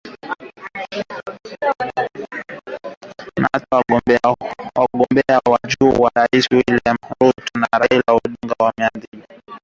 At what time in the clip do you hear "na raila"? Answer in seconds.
7.59-8.03